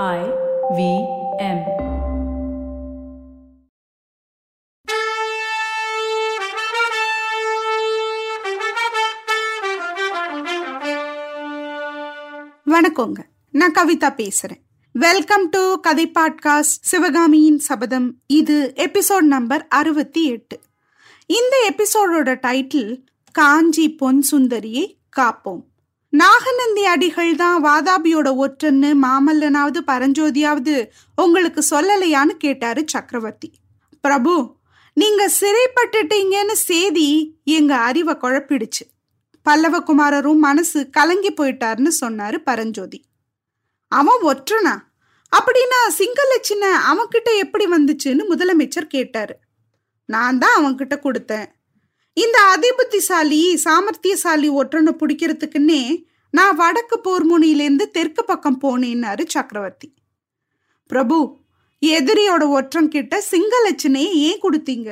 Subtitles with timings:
[0.00, 0.20] I
[0.76, 0.82] V
[1.38, 1.58] M.
[12.66, 13.20] வணக்கங்க.
[13.50, 14.62] நான் கவிதா பேசுறேன்.
[14.92, 18.14] வெல்கம் டு கதை பாட்காஸ்ட் சிவகாமியின் சபதம்.
[18.26, 20.60] இது எபிசோட் நம்பர் அறுபத்தி எட்டு.
[21.26, 25.70] இந்த எபிசோடோட டைட்டில் காஞ்சி பொன் சுந்தரியை காப்போம்.
[26.12, 33.52] நாகநந்தி அடிகள் தான் வாதாபியோட ஒற்றன்னு மாமல்லனாவது பரஞ்சோதியாவது உங்களுக்கு சொல்லலையான்னு கேட்டாரு சக்கரவர்த்தி.
[34.00, 34.56] பிரபு
[34.94, 38.84] நீங்க சிறைப்பட்டுட்டீங்கன்னு செய்தி எங்க அறிவை குழப்பிடுச்சு.
[39.46, 43.04] பல்லவகுமாரரும் மனசு கலங்கி போயிட்டாருன்னு சொன்னாரு பரஞ்சோதி.
[43.88, 44.74] அவன் ஒற்றனா?
[45.32, 49.36] அப்படின்னா சிங்கலட்சின அவன்கிட்ட எப்படி வந்துச்சுன்னு முதலமைச்சர் கேட்டாரு.
[50.04, 51.46] நான் தான் அவன்கிட்ட கொடுத்தேன்.
[52.16, 59.94] இந்த அதிபுத்திசாலி சாமர்த்தியசாலி ஒற்றனை பிடிக்கிறதுக்குன்னே நான் வடக்கு போர்முனியிலேருந்து தெற்கு பக்கம் போனேன்னாரு சக்கரவர்த்தி.
[60.86, 61.36] பிரபு
[61.86, 64.90] எதிரியோட ஒற்றன் கிட்ட சிங்கலட்சணையை ஏன் கொடுத்தீங்க?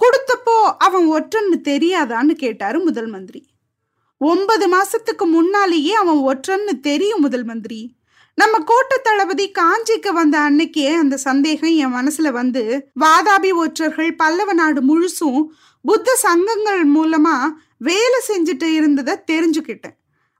[0.00, 3.46] கொடுத்தப்போ அவன் ஒற்றன்னு தெரியாதான்னு கேட்டாரு முதல் மந்திரி.
[4.16, 7.80] ஒன்பது மாசத்துக்கு முன்னாலேயே அவன் ஒற்றன்னு தெரியும் முதல் மந்திரி.
[8.34, 12.62] நம்ம கோட்டை தளபதி காஞ்சிக்கு வந்த அன்னைக்கே அந்த சந்தேகம் என் மனசுல வந்து
[13.00, 15.42] வாதாபி ஒற்றர்கள் பல்லவ நாடு முழுசும்
[15.82, 17.36] புத்த சங்கங்கள் மூலமா
[17.78, 19.96] வேலை செஞ்சுட்டு இருந்ததை தெரிஞ்சுக்கிட்டேன்.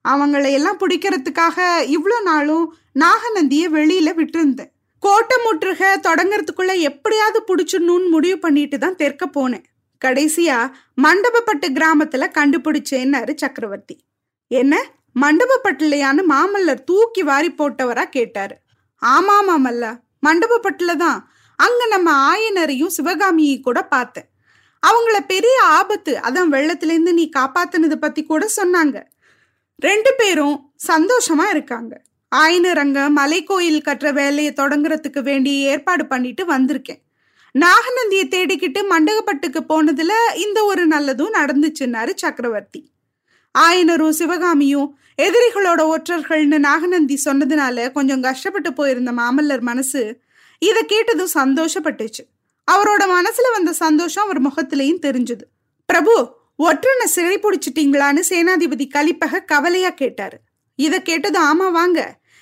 [0.08, 4.70] அவங்களை எல்லாம் பிடிக்கிறதுக்காக இவ்வளோ நாளும் நாகநந்தியை வெளியில விட்டுருந்தேன்.
[4.98, 9.64] கோட்டை முற்றுக தொடங்கிறதுக்குள்ள எப்படியாவது பிடிச்சிடணும்னு முடிவு பண்ணிட்டு தான் தெற்க போனேன்.
[10.04, 10.70] கடைசியா
[11.02, 14.04] மண்டபப்பட்டு கிராமத்துல கண்டுபிடிச்சேன்னாரு சக்கரவர்த்தி.
[14.46, 14.84] என்ன?
[15.20, 18.56] மண்டபப்பட்டுலையான்னு மாமல்லர் தூக்கி வாரி போட்டவரா கேட்டாரு.
[19.06, 21.32] ஆமா மாமல்ல மண்டபப்பட்டுல தான்.
[21.56, 24.28] அங்க நம்ம ஆயனரையும் சிவகாமியை கூட பார்த்தேன்.
[24.86, 29.02] அவங்கள பெரிய ஆபத்து அதான் வெள்ளத்திலேருந்து நீ காப்பாத்தினதை பத்தி கூட சொன்னாங்க.
[29.82, 30.56] ரெண்டு பேரும்
[30.88, 32.02] சந்தோஷமா இருக்காங்க.
[32.36, 37.00] ஆயனர் அங்க மலை கோயில் கட்டுற வேலையை தொடங்குறதுக்கு வேண்டிய ஏற்பாடு பண்ணிட்டு வந்திருக்கேன்.
[37.58, 42.92] நாகநந்தியை தேடிக்கிட்டு மண்டகப்பட்டுக்கு போனதுல இந்த ஒரு நல்லதும் நடந்துச்சுன்னாரு சக்கரவர்த்தி.
[43.58, 50.20] ஆயனரும் சிவகாமியும் எதிரிகளோட ஒற்றர்கள்னு நாகநந்தி சொன்னதுனால கொஞ்சம் கஷ்டப்பட்டு போயிருந்த மாமல்லர் மனசு
[50.58, 52.24] இதை கேட்டதும் சந்தோஷப்பட்டுச்சு.
[52.70, 55.44] அவரோட மனசுல வந்த சந்தோஷம் அவர் முகத்திலையும் தெரிஞ்சது.
[55.86, 60.36] பிரபு ஒற்றனை சிறை பிடிச்சிட்டீங்களான்னு சேனாதிபதி கலிப்பக கவலையா கேட்டாரு.
[60.78, 62.00] இதை கேட்டதும் ஆமா வாங்க.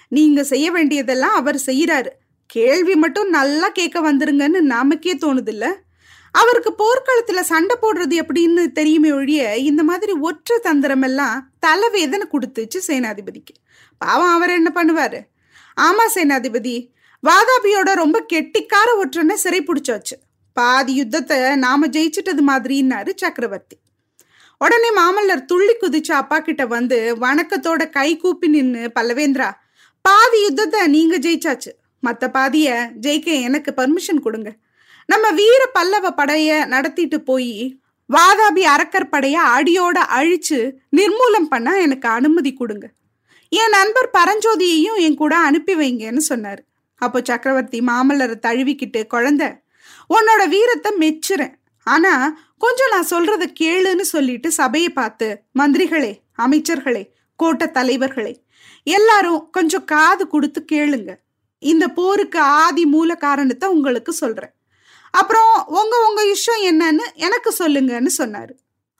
[0.08, 2.10] நீங்க செய்ய வேண்டியதெல்லாம் அவர் செய்யறாரு
[2.46, 5.66] கேள்வி மட்டும் நல்லா கேட்க வந்துருங்கன்னு நமக்கே தோணுது இல்ல
[6.34, 13.54] அவருக்கு போர்க்களத்துல சண்டை போடுறது எப்படின்னு தெரியுமே ஒழிய இந்த மாதிரி ஒற்றை தந்திரம் எல்லாம் தலைவேதனை கொடுத்துச்சு சேனாதிபதிக்கு.
[13.98, 15.20] பாவம் அவர் என்ன பண்ணுவாரு?
[15.76, 16.74] ஆமா சேனாதிபதி.
[17.22, 20.16] வாதாபியோட ரொம்ப கெட்டிக்கார ஒற்றனை சிறை பிடிச்சாச்சு.
[20.56, 23.76] பாதி யுத்தத்தை நாம ஜெயிச்சிட்டது மாதிரின்னாரு சக்கரவர்த்தி.
[24.60, 29.50] உடனே மாமல்லர் துள்ளி குதிச்சு அப்பா கிட்ட வந்து வணக்கத்தோட கை கூப்பி நின்னு பல்லவேந்திரா.
[30.04, 31.70] பாதி யுத்தத்தை நீங்க ஜெயிச்சாச்சு.
[32.06, 32.68] மற்ற பாதிய
[33.04, 34.50] ஜெயிக்க எனக்கு பர்மிஷன் கொடுங்க.
[35.06, 37.54] நம்ம வீர பல்லவ படைய நடத்திட்டு போய்
[38.10, 40.58] வாதாபி அரக்கர் படைய அடியோட அழிச்சு
[40.98, 42.86] நிர்மூலம் பண்ண எனக்கு அனுமதி கொடுங்க.
[43.48, 46.62] என் நண்பர் பரஞ்சோதியையும் என் கூட அனுப்பி வைங்கன்னு சொன்னாரு.
[47.00, 49.44] அப்போ சக்கரவர்த்தி மாமல்லரை தழுவிக்கிட்டு குழந்த
[50.16, 51.54] உன்னோட வீரத்தை மெச்சுறேன்.
[51.86, 52.12] ஆனா
[52.60, 55.28] கொஞ்சம் நான் சொல்றத கேளுன்னு சொல்லிட்டு சபையை பார்த்து
[55.58, 57.02] மந்திரிகளே அமைச்சர்களே
[57.42, 58.34] கோட்ட தலைவர்களே
[58.84, 61.10] எல்லாரும் கொஞ்சம் காது கொடுத்து கேளுங்க.
[61.58, 64.52] இந்த போருக்கு ஆதி மூல காரணத்தை உங்களுக்கு சொல்றேன்.
[65.10, 68.52] அப்புறம் உங்க உங்க இஷ்டம் என்னன்னு எனக்கு சொல்லுங்கன்னு சொன்னாரு.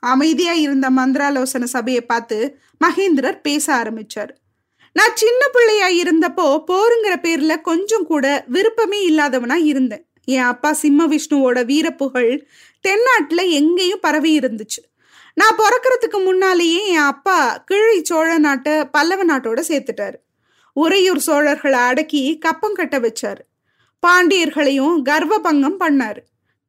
[0.03, 2.37] அமைதியா இருந்த மந்திராலோசன சபையை பார்த்து
[2.85, 4.31] மகேந்திரர் பேச ஆரம்பிச்சார்.
[4.95, 10.05] நான் சின்ன பிள்ளையா இருந்தப்போ போருங்கிற பேர்ல கொஞ்சம் கூட விருப்பமே இல்லாதவனா இருந்தேன்.
[10.25, 12.41] என் அப்பா சிம்ம விஷ்ணுவோட வீரப்புகழ்
[12.81, 14.89] தென்னாட்டில் எங்கேயும் பரவி இருந்துச்சு.
[15.33, 20.15] நான் பிறக்கிறதுக்கு முன்னாலேயே என் அப்பா கிழி சோழ நாட்டை பல்லவ நாட்டோட சேர்த்துட்டாரு.
[20.73, 23.39] உறையூர் சோழர்களை அடக்கி கப்பம் கட்ட வச்சாரு.
[24.07, 26.17] பாண்டியர்களையும் கர்வபங்கம் பண்ணாரு.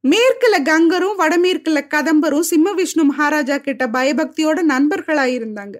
[0.07, 5.75] மேற்குல கங்கரும் வடமேற்குல கதம்பரும் சிம்ம விஷ்ணு மகாராஜா கிட்ட பயபக்தியோட நண்பர்களா இருந்தாங்க.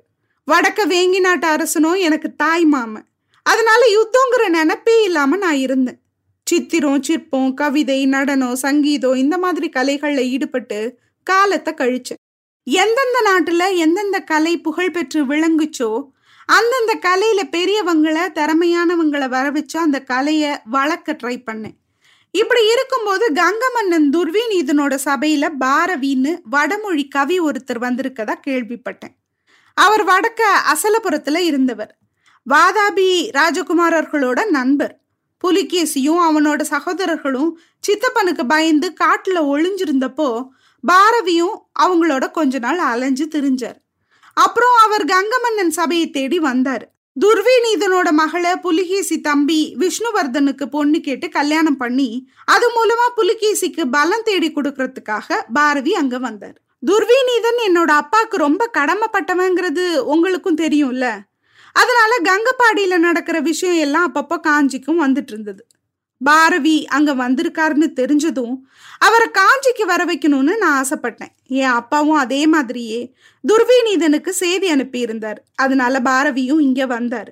[0.52, 3.06] வடக்க வேங்கி நாட்டு அரசனும் எனக்கு தாய் மாமன்.
[3.44, 6.03] அதனால யுத்தங்கிற நினப்பே இல்லாம நான் இருந்தேன்.
[6.48, 12.19] சித்திரம் சிற்பம் கவிதை நடனம் சங்கீதம் இந்த மாதிரி கலைகளில் ஈடுபட்டு காலத்தை கழிச்சேன்
[12.63, 16.12] எந்தெந்த நாட்டில் எந்தெந்த கலை புகழ்பெற்று விளங்குச்சோ
[16.50, 21.75] அந்தந்த கலையில பெரியவங்களை திறமையானவங்களை வர வச்சு அந்த கலையை வளர்க்க ட்ரை பண்ணேன்.
[22.31, 29.16] இப்படி இருக்கும்போது கங்க மன்னன் துர்வீன் இதனோட சபையில பாரவின்னு வடமொழி கவி ஒருத்தர் வந்திருக்கதா கேள்விப்பட்டேன்.
[29.74, 30.42] அவர் வடக்க
[30.74, 31.94] அசலபுரத்துல இருந்தவர்.
[32.48, 33.10] வாதாபி
[33.40, 35.03] ராஜகுமாரர்களோட நண்பர்.
[35.44, 40.48] புலிகேசியும் அவனோட சகோதரர்களும் சித்தப்பனுக்கு பயந்து காட்டுல ஒளிஞ்சிருந்தப்போ
[40.84, 43.78] பாரவியும் அவங்களோட கொஞ்ச நாள் அலைஞ்சு திரிஞ்சார்.
[44.34, 46.92] அப்புறம் அவர் கங்கமன்னன் சபையை தேடி வந்தார்.
[47.25, 55.42] துர்விநீதனோட மகளை புலிகேசி தம்பி விஷ்ணுவர்தனுக்கு பொண்ணு கேட்டு கல்யாணம் பண்ணி அது மூலமா புலிகேசிக்கு பலம் தேடி கொடுக்கறதுக்காக
[55.54, 56.57] பாரதி அங்க வந்தார்.
[56.86, 61.06] துர்விநீதன் என்னோட அப்பாவுக்கு ரொம்ப கடமைப்பட்டவங்கிறது உங்களுக்கும் தெரியும்ல?
[61.75, 65.66] அதனால கங்கப்பாடியில நடக்கிற விஷயம் எல்லாம் அப்பப்போ காஞ்சிக்கும் வந்துட்டு இருந்தது
[66.22, 68.56] பாரவி அங்க வந்திருக்காருன்னு தெரிஞ்சதும்
[69.00, 71.34] அவரை காஞ்சிக்கு வர வைக்கணும்னு நான் ஆசைப்பட்டேன்.
[71.48, 75.40] என் அப்பாவும் அதே மாதிரியே துர்விநீதனுக்கு செய்தி அனுப்பியிருந்தார்.
[75.56, 77.31] அதனால பாரவியும் இங்க வந்தார்.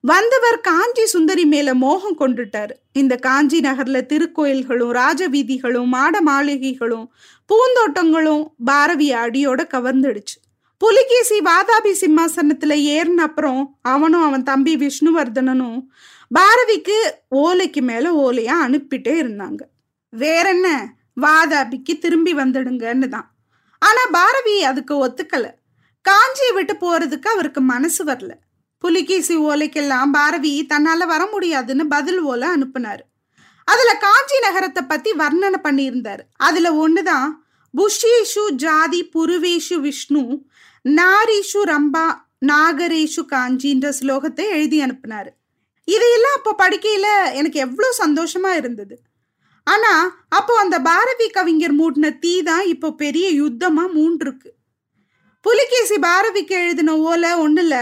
[0.00, 2.72] வந்தவர் காஞ்சி சுந்தரி மேல மோகம் கொண்டுட்டார்.
[2.92, 7.06] இந்த காஞ்சி நகர்ல திருக்கோயில்களும் ராஜ வீதிகளும் மாட மாளிகைகளும்
[7.50, 10.36] பூந்தோட்டங்களும் பாரவி அடியோட கவர்ந்துடுச்சு.
[10.84, 15.86] புலிகேசி வாதாபி சிம்மாசனத்துல ஏறின அப்புறம் அவனும் அவன் தம்பி விஷ்ணுவர்தனனும்
[16.34, 19.60] பாரதிக்கு ஓலைக்கு மேல ஓலையா அனுப்பிட்டே இருந்தாங்க.
[20.10, 20.94] வேற என்ன?
[21.20, 23.34] வாதாபிக்கு திரும்பி வந்துடுங்கன்னு தான்.
[23.78, 25.50] ஆனா பாரதி அதுக்கு ஒத்துக்கல.
[26.08, 28.30] காஞ்சியை விட்டு போறதுக்கு அவருக்கு மனசு வரல.
[28.78, 33.04] புலிகேசி ஓலைக்கெல்லாம் பாரதி தன்னால வர முடியாதுன்னு பதில் ஓலை அனுப்புனாரு.
[33.64, 36.20] அதுல காஞ்சி நகரத்தை பத்தி வர்ணனை பண்ணியிருந்தாரு.
[36.36, 37.28] அதுல ஒண்ணுதான்
[37.78, 40.22] புஷ்யேஷு ஜாதி புருவேஷு விஷ்ணு
[40.84, 42.06] நாரீஷு ரம்பா
[42.50, 45.30] நாகரேஷு காஞ்சின்ற ஸ்லோகத்தை எழுதி அனுப்புனாரு.
[45.84, 48.96] இதையெல்லாம் அப்போ படிக்கையில எனக்கு எவ்வளோ சந்தோஷமா இருந்தது.
[49.66, 49.92] ஆனா
[50.28, 54.50] அப்போ அந்த பாரதி கவிஞர் மூட்டின தீ தான் இப்போ பெரிய யுத்தமா மூன்றுருக்கு
[55.40, 57.76] புலிகேசி பாரதிக்கு எழுதின ஓலை ஒண்ணுல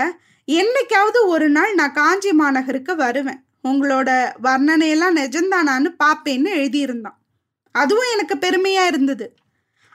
[0.48, 3.40] என்னைக்காவது ஒரு நாள் நான் காஞ்சி மாநகருக்கு வருவேன்.
[3.68, 4.08] உங்களோட
[4.46, 7.18] வர்ணனையெல்லாம் நிஜந்தானான்னு பாப்பேன்னு எழுதியிருந்தான்.
[7.74, 9.26] அதுவும் எனக்கு பெருமையா இருந்தது.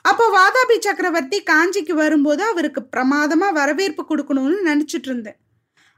[0.09, 5.38] அப்போ வாதாபி சக்கரவர்த்தி காஞ்சிக்கு வரும்போது அவருக்கு பிரமாதமா வரவேற்பு கொடுக்கணும்னு நினைச்சிட்டு இருந்தேன்.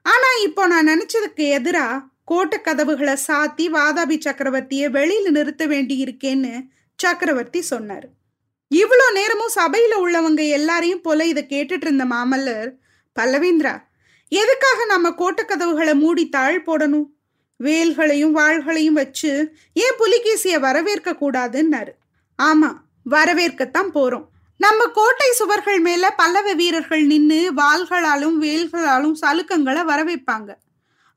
[0.06, 1.85] ஆனா இப்போ நான் நினைச்சதுக்கு எதிரா
[2.23, 6.53] கோட்டை கதவுகளை சாத்தி வாதாபி சக்கரவர்த்தியை வெளியில நிறுத்த வேண்டி இருக்கேன்னு
[7.00, 8.07] சக்கரவர்த்தி சொன்னார்.
[8.71, 12.69] இவ்வளோ நேரமும் சபையில உள்ளவங்க எல்லாரையும் போல இதை கேட்டுட்டு இருந்த மாமல்லர்
[13.15, 13.75] பல்லவேந்திரா
[14.31, 17.07] எதுக்காக நம்ம கோட்டை கதவுகளை மூடி தாழ் போடணும்?
[17.59, 19.31] வேல்களையும் வாள்களையும் வச்சு
[19.83, 21.94] ஏன் புலிகேசிய வரவேற்க கூடாதுன்னாரு
[22.39, 22.69] ஆமா
[23.09, 24.27] வரவேற்கத்தான் போறோம்.
[24.57, 30.50] நம்ம கோட்டை சுவர்கள் மேல பல்லவ வீரர்கள் நின்று வாள்களாலும் வேல்களாலும் சலுக்கங்களை வரவேற்பாங்க.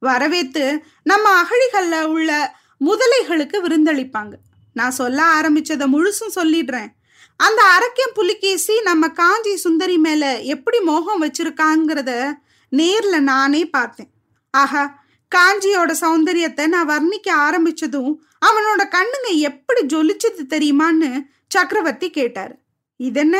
[0.03, 4.33] வரவேத்து நம்ம அகழிகள்ல உள்ள முதலைகளுக்கு விருந்தளிப்பாங்க.
[4.75, 6.89] நான் சொல்ல ஆரம்பிச்சதை முழுசும் சொல்லிடுறேன்.
[7.37, 12.33] அந்த அரக்கியம் புலிகேசி நம்ம காஞ்சி சுந்தரி மேல எப்படி மோகம் வச்சிருக்காங்கிறத
[12.73, 14.11] நேர்ல நானே பார்த்தேன்.
[14.51, 15.01] ஆஹா
[15.35, 18.15] காஞ்சியோட சௌந்தரியத்தை நான் வர்ணிக்க ஆரம்பிச்சதும்
[18.47, 21.11] அவனோட கண்ணுங்க எப்படி ஜொலிச்சது தெரியுமான்னு
[21.55, 22.55] சக்கரவர்த்தி கேட்டார்.
[23.01, 23.37] இதென்ன?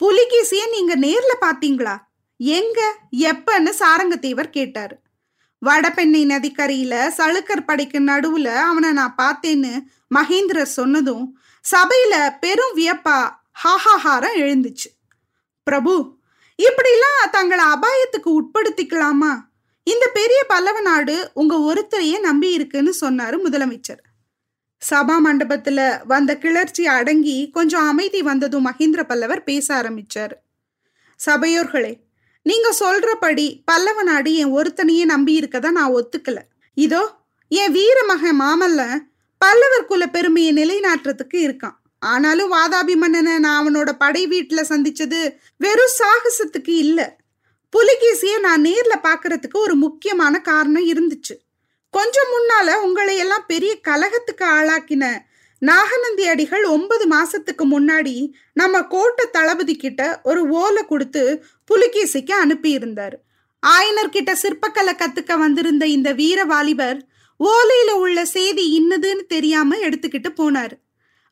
[0.00, 1.94] புலிகேசிய நீங்க நேர்ல பாத்தீங்களா
[2.38, 2.78] எங்க
[3.26, 4.94] எப்பன்னு சாரங்கத்தேவர் கேட்டார்.
[5.62, 9.72] வடபெண்ணை நதிக்கரையில சளுக்கர் படைக்கு நடுவுல அவனை நான் பார்த்தேன்னு
[10.14, 11.24] மகேந்திரர் சொன்னதும்
[11.64, 13.18] சபையில பெரும் வியப்பா
[13.62, 14.90] ஹாஹாஹாரம் எழுந்துச்சு.
[15.66, 15.94] பிரபு
[16.58, 19.32] இப்படிலாம் தங்களை அபாயத்துக்கு உட்படுத்திக்கலாமா?
[19.86, 24.02] இந்த பெரிய பல்லவ நாடு உங்க ஒருத்தரையே நம்பி இருக்குன்னு சொன்னாரு முதலமைச்சர்.
[24.82, 30.34] சபா மண்டபத்துல வந்த கிளர்ச்சி அடங்கி கொஞ்சம் அமைதி வந்ததும் மகேந்திர பல்லவர் பேச ஆரம்பிச்சார்.
[31.26, 31.98] சபையோர்களே
[32.42, 36.38] நீங்க சொல்றபடி பல்லவ நாடு என் ஒருத்தனையே நம்பி இருக்கதா நான் ஒத்துக்கல.
[36.74, 37.14] இதோ
[37.48, 38.98] என் வீர மகன் மாமல்ல
[39.38, 41.76] பல்லவர் குல பெருமையை நிலைநாட்டுறதுக்கு இருக்கான்.
[41.98, 45.20] ஆனாலும் வாதாபி மன்னனை நான் அவனோட படை வீட்டுல சந்திச்சது
[45.56, 47.16] வெறும் சாகசத்துக்கு இல்ல.
[47.70, 51.34] புலிகேசிய நான் நேர்ல பாக்குறதுக்கு ஒரு முக்கியமான காரணம் இருந்துச்சு.
[51.96, 55.04] கொஞ்சம் முன்னால உங்களை எல்லாம் பெரிய கலகத்துக்கு ஆளாக்கின
[55.58, 58.14] நாகநந்தி அடிகள் ஒன்பது மாசத்துக்கு முன்னாடி
[58.52, 61.22] நம்ம கோட்டை தளபதி கிட்ட ஒரு ஓலை கொடுத்து
[61.70, 63.16] புலிகேசிக்கு அனுப்பியிருந்தார்.
[63.62, 66.98] ஆயனர்கிட்ட சிற்பக்கலை கத்துக்க வந்திருந்த இந்த வீர வாலிபர்
[67.40, 70.74] ஓலையில உள்ள செய்தி இன்னதுன்னு தெரியாம எடுத்துக்கிட்டு போனார்.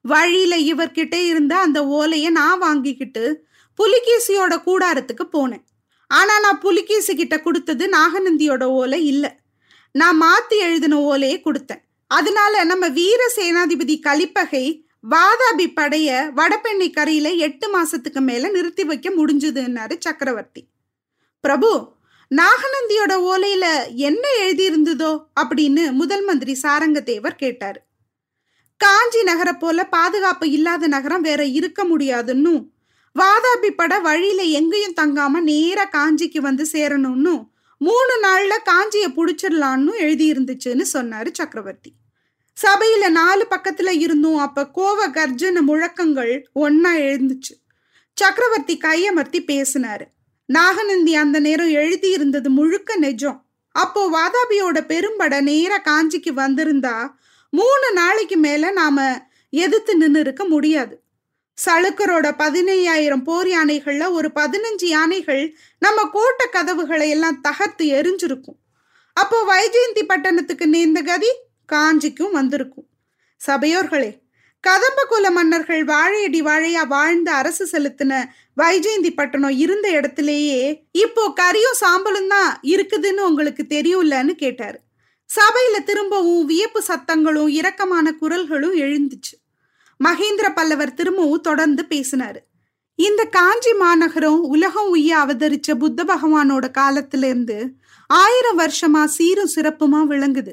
[0.01, 3.45] வழியில இவர்கிட்ட இருந்த அந்த ஓலைய நான் வாங்கிக்கிட்டு
[3.79, 5.65] புலிகேசியோட கூடாரத்துக்கு போனேன்.
[6.11, 9.31] ஆனா நான் புலிகேசி கிட்ட கொடுத்தது நாகநந்தியோட ஓலை இல்லை.
[9.95, 11.83] நான் மாத்தி எழுதின ஓலையை கொடுத்தேன்.
[12.07, 14.67] அதனால நம்ம வீர சேனாதிபதி கலிப்பகை
[15.11, 16.09] வாதாபி படைய
[16.39, 20.63] வடபெண்ணை கரையில எட்டு மாசத்துக்கு மேல நிறுத்தி வைக்க முடிஞ்சதுன்னாரு சக்கரவர்த்தி.
[21.41, 21.71] பிரபு
[22.31, 23.65] நாகநந்தியோட ஓலையில
[24.09, 27.79] என்ன எழுதியிருந்ததோ அப்படின்னு முதல் மந்திரி சாரங்கதேவர் கேட்டார்.
[28.81, 32.55] காஞ்சி நகர போல பாதுகாப்பு இல்லாத நகரம் வேற இருக்க முடியாதுன்னு
[33.17, 37.35] வாதாபி பட வழியில எங்கேயும் தங்காம நேரா காஞ்சிக்கு வந்து சேரணும்னு
[37.79, 41.93] மூணு நாள்ல காஞ்சியை புடிச்சிடலான்னு எழுதியிருந்துச்சுன்னு சொன்னார் சொன்னாரு சக்கரவர்த்தி.
[42.63, 47.67] சபையில நாலு பக்கத்துல இருந்தும் அப்ப கோவ கர்ஜன முழக்கங்கள் ஒன்னா எழுந்துச்சு.
[48.15, 50.05] சக்கரவர்த்தி கையமர்த்தி பேசினாரு.
[50.47, 53.41] நாகநந்தி அந்த நேரம் எழுதி இருந்தது முழுக்க நெஜம்.
[53.71, 57.09] அப்போ வாதாபியோட பெரும்பட நேர காஞ்சிக்கு வந்திருந்தா
[57.51, 61.04] மூணு நாளைக்கு மேல நாம எதிர்த்து நின்று இருக்க முடியாது.
[61.59, 65.45] சளுக்கரோட பதினையாயிரம் போர் யானைகள்ல ஒரு பதினஞ்சு யானைகள்
[65.79, 68.59] நம்ம கோட்டை கதவுகளை எல்லாம் தகர்த்து எரிஞ்சிருக்கும்.
[69.17, 71.31] அப்போ வைஜெயந்தி பட்டணத்துக்கு நேர்ந்த கதி
[71.73, 72.87] காஞ்சிக்கும் வந்திருக்கும்.
[73.41, 74.11] சபையோர்களே
[74.61, 78.13] கதம்ப குல மன்னர்கள் வாழையடி வாழையா வாழ்ந்து அரசு செலுத்தின
[78.57, 84.79] வைஜெயந்தி பட்டணம் இருந்த இடத்திலேயே இப்போ கரியும் சாம்பலும் தான் இருக்குதுன்னு உங்களுக்கு தெரியும்லன்னு கேட்டாரு.
[85.31, 89.35] சபையில திரும்பவும் வியப்பு சத்தங்களும் இரக்கமான குரல்களும் எழுந்துச்சு.
[90.01, 92.41] மகேந்திர பல்லவர் திரும்பவும் தொடர்ந்து பேசினாரு.
[92.99, 97.75] இந்த காஞ்சி மாநகரம் உலகம் உய்ய அவதரிச்ச புத்த பகவானோட காலத்திலிருந்து
[98.11, 100.53] ஆயிரம் வருஷமா சீரும் சிறப்புமா விளங்குது.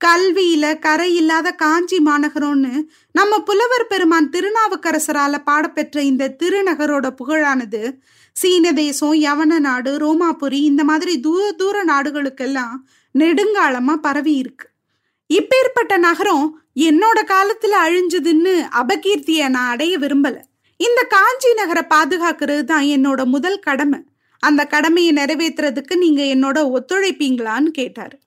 [0.00, 2.72] கல்வியில கரை இல்லாத காஞ்சி மாநகரம்னு
[3.10, 7.82] நம்ம புலவர் பெருமான் திருநாவுக்கரசரால பாடப்பெற்ற இந்த திருநகரோட புகழானது
[8.32, 12.76] சீன தேசம் யவன நாடு ரோமாபுரி இந்த மாதிரி தூர தூர நாடுகளுக்கெல்லாம்
[13.14, 14.66] நெடுங்காலமா பரவி இருக்கு
[15.30, 16.46] இப்பேற்பட்ட நகரம்
[16.80, 20.36] என்னோட காலத்துல அழிஞ்சதுன்னு அபகீர்த்திய நான் அடைய விரும்பல.
[20.76, 24.00] இந்த காஞ்சி நகரை பாதுகாக்கிறது தான் என்னோட முதல் கடமை.
[24.38, 28.18] அந்த கடமையை நிறைவேற்றுறதுக்கு நீங்க என்னோட ஒத்துழைப்பீங்களான்னு கேட்டாரு.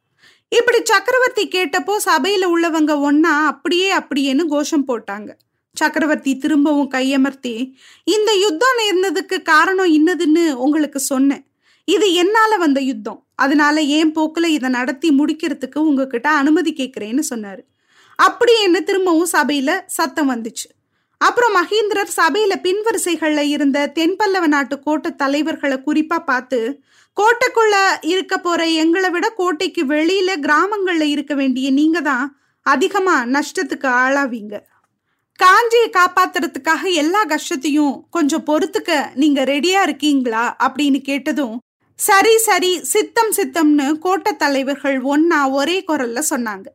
[0.50, 5.30] இப்படி சக்கரவர்த்தி கேட்டப்போ சபையில உள்ளவங்க ஒன்னா அப்படியே அப்படியேன்னு கோஷம் போட்டாங்க.
[5.74, 7.74] சக்கரவர்த்தி திரும்பவும் கையமர்த்தி
[8.04, 11.48] இந்த யுத்தம் நேர்ந்ததுக்கு காரணம் இன்னதுன்னு உங்களுக்கு சொன்னேன்.
[11.86, 13.28] இது என்னால வந்த யுத்தம்.
[13.36, 17.62] அதனால ஏன் போக்குல இதை நடத்தி முடிக்கிறதுக்கு உங்ககிட்ட அனுமதி கேட்கிறேன்னு சொன்னாரு.
[18.20, 20.68] அப்படின்னு திரும்பவும் சபையில சத்தம் வந்துச்சு.
[21.22, 26.60] அப்புறம் மகேந்திரர் சபையில பின்வரிசைகள்ல இருந்த தென்பல்லவ நாட்டு கோட்டை தலைவர்களை குறிப்பா பார்த்து
[27.18, 32.26] கோட்டைக்குள்ள இருக்க போற எங்களை விட கோட்டைக்கு வெளியில கிராமங்கள்ல இருக்க வேண்டிய நீங்க தான்
[32.62, 34.56] அதிகமா நஷ்டத்துக்கு ஆளாவீங்க.
[35.40, 40.56] காஞ்சியை காப்பாத்துறதுக்காக எல்லா கஷ்டத்தையும் கொஞ்சம் பொறுத்துக்க நீங்க ரெடியா இருக்கீங்களா?
[40.60, 41.58] அப்படின்னு கேட்டதும்
[42.00, 46.68] சரி சரி சித்தம் சித்தம்னு கோட்டை தலைவர்கள் ஒன்னா ஒரே குரல்ல சொன்னாங்க.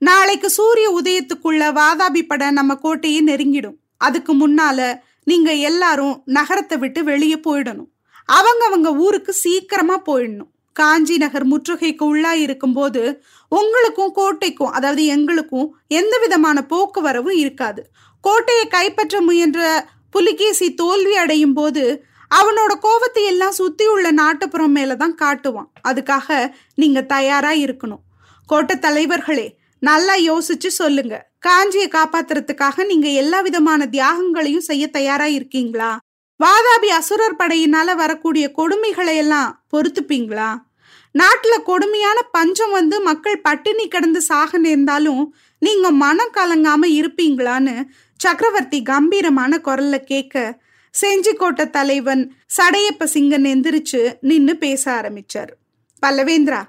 [0.00, 3.76] நாளைக்கு சூரிய உதயத்துக்குள்ள வாதாபி படம் நம்ம கோட்டையை நெருங்கிடும்.
[3.96, 7.90] அதுக்கு முன்னால நீங்க எல்லாரும் நகரத்தை விட்டு வெளியே போயிடணும்.
[8.24, 10.50] அவங்க அவங்க ஊருக்கு சீக்கிரமா போயிடணும்.
[10.72, 17.86] காஞ்சி நகர் முற்றுகைக்கு உள்ளா இருக்கும்போது உங்களுக்கும் கோட்டைக்கும் அதாவது எங்களுக்கும் எந்த விதமான போக்குவரவும் இருக்காது.
[18.20, 22.04] கோட்டையை கைப்பற்ற முயன்ற புலிகேசி தோல்வி அடையும் போது
[22.34, 25.70] அவனோட கோபத்தை எல்லாம் சுத்தி உள்ள நாட்டுப்புறம் மேலதான் காட்டுவான்.
[25.88, 28.04] அதுக்காக நீங்க தயாரா இருக்கணும்.
[28.46, 31.30] கோட்டை தலைவர்களே நல்லா யோசிச்சு சொல்லுங்க.
[31.46, 35.98] காஞ்சியை காப்பாத்துறதுக்காக நீங்க எல்லா விதமான தியாகங்களையும் செய்ய தயாரா இருக்கீங்களா?
[36.44, 40.50] வாதாபி அசுரர் படையினால வரக்கூடிய கொடுமைகளை எல்லாம் பொறுத்துப்பீங்களா?
[41.18, 47.84] நாட்டுல கொடுமையான பஞ்சம் வந்து மக்கள் பட்டினி கிடந்து சாக நேர்ந்தாலும் நீங்க மனம் கலங்காம இருப்பீங்களான்னு
[48.16, 50.60] சக்கரவர்த்தி கம்பீரமான குரல்ல கேட்க
[51.02, 55.50] செஞ்சிக்கோட்டை தலைவன் சடையப்ப சிங்கன் எந்திரிச்சு நின்னு பேச ஆரம்பிச்சார்.
[56.06, 56.62] பல்லவேந்திரா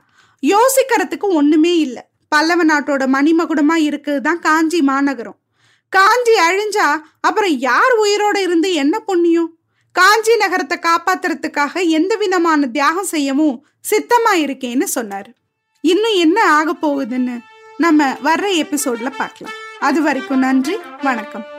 [0.43, 2.03] யோசிக்கிறதுக்கு ஒண்ணுமே இல்லை.
[2.33, 5.37] பல்லவ நாட்டோட மணிமகுடமா இருக்குதுதான் காஞ்சி மாநகரம்.
[5.89, 6.87] காஞ்சி அழிஞ்சா
[7.21, 9.49] அப்புறம் யார் உயிரோட இருந்து என்ன புண்ணியம்?
[9.91, 15.31] காஞ்சி நகரத்தை காப்பாத்துறதுக்காக எந்த விதமான தியாகம் செய்யவும் சித்தமா இருக்கேன்னு சொன்னாரு.
[15.81, 17.35] இன்னும் என்ன ஆக போகுதுன்னு
[17.77, 19.57] நம்ம வர்ற எபிசோட்ல பார்க்கலாம்.
[19.79, 21.50] அது வரைக்கும் நன்றி வணக்கம்.